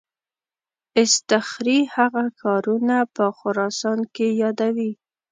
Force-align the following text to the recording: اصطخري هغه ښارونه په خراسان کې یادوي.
اصطخري 1.03 1.79
هغه 1.95 2.23
ښارونه 2.37 2.97
په 3.15 3.25
خراسان 3.37 3.99
کې 4.15 4.27
یادوي. 4.41 4.91